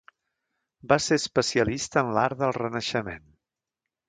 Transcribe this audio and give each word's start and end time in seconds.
Va 0.93 0.97
ser 1.07 1.17
especialista 1.21 2.03
en 2.05 2.09
l'art 2.19 2.41
del 2.41 2.55
renaixement. 2.59 3.23